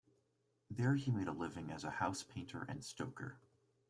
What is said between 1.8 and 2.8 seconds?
a house painter